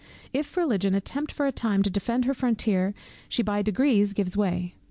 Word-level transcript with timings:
If 0.33 0.57
Religion 0.57 0.95
attempt 0.95 1.31
for 1.31 1.45
a 1.45 1.51
time 1.51 1.83
to 1.83 1.89
defend 1.91 2.25
her 2.25 2.33
frontier, 2.33 2.95
she 3.29 3.43
by 3.43 3.61
degrees 3.61 4.13
gives 4.13 4.35
way. 4.35 4.73